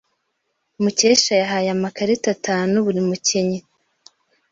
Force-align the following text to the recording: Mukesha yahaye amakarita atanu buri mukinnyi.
Mukesha 0.83 1.33
yahaye 1.41 1.69
amakarita 1.75 2.27
atanu 2.35 2.75
buri 2.85 3.01
mukinnyi. 3.07 3.59